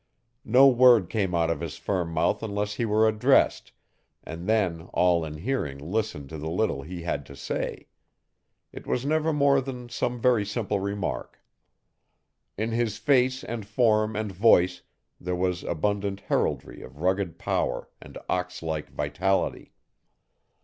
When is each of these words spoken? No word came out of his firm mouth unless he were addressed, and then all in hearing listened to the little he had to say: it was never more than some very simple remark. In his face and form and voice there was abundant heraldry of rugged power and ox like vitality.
No 0.49 0.67
word 0.67 1.11
came 1.11 1.35
out 1.35 1.51
of 1.51 1.59
his 1.59 1.77
firm 1.77 2.11
mouth 2.11 2.41
unless 2.41 2.73
he 2.73 2.85
were 2.85 3.07
addressed, 3.07 3.71
and 4.23 4.49
then 4.49 4.89
all 4.93 5.23
in 5.23 5.37
hearing 5.37 5.77
listened 5.77 6.27
to 6.29 6.39
the 6.39 6.49
little 6.49 6.81
he 6.81 7.03
had 7.03 7.23
to 7.27 7.35
say: 7.35 7.85
it 8.73 8.87
was 8.87 9.05
never 9.05 9.31
more 9.31 9.61
than 9.61 9.89
some 9.89 10.19
very 10.19 10.43
simple 10.43 10.79
remark. 10.79 11.37
In 12.57 12.71
his 12.71 12.97
face 12.97 13.43
and 13.43 13.63
form 13.63 14.15
and 14.15 14.31
voice 14.31 14.81
there 15.19 15.35
was 15.35 15.63
abundant 15.63 16.21
heraldry 16.21 16.81
of 16.81 16.97
rugged 17.01 17.37
power 17.37 17.87
and 18.01 18.17
ox 18.27 18.63
like 18.63 18.89
vitality. 18.89 19.71